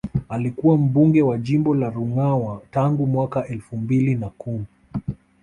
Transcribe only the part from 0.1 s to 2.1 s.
Alikuwa mbunge wa jimbo la